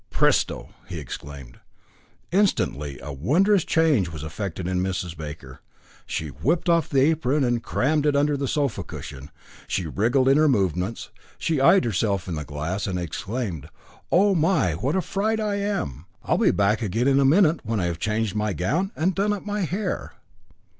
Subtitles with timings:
[0.09, 1.59] "Presto!" he exclaimed.
[2.31, 5.15] Instantly a wondrous change was effected in Mrs.
[5.15, 5.61] Baker.
[6.07, 9.29] She whipped off the apron, and crammed it under the sofa cushion.
[9.67, 13.69] She wriggled in her movements, she eyed herself in the glass, and exclaimed:
[14.11, 14.73] "Oh, my!
[14.73, 16.07] what a fright I am.
[16.23, 19.31] I'll be back again in a minute when I have changed my gown and done
[19.31, 20.13] up my hair."